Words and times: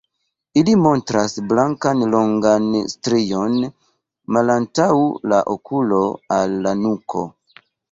Ili 0.59 0.71
montras 0.85 1.35
blankan 1.51 2.01
longan 2.13 2.65
strion 2.95 3.59
malantaŭ 4.39 4.89
la 5.31 5.45
okulo 5.59 6.03
al 6.41 6.59
la 6.67 6.77
nuko. 6.83 7.31